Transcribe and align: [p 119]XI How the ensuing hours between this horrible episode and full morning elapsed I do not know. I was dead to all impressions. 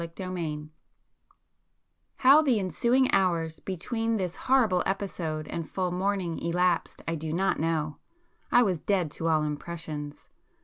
[p 0.01 0.07
119]XI 0.15 0.69
How 2.15 2.41
the 2.41 2.57
ensuing 2.59 3.11
hours 3.13 3.59
between 3.59 4.17
this 4.17 4.35
horrible 4.35 4.81
episode 4.83 5.47
and 5.47 5.69
full 5.69 5.91
morning 5.91 6.39
elapsed 6.39 7.03
I 7.07 7.13
do 7.13 7.31
not 7.31 7.59
know. 7.59 7.97
I 8.51 8.63
was 8.63 8.79
dead 8.79 9.11
to 9.11 9.27
all 9.27 9.43
impressions. 9.43 10.27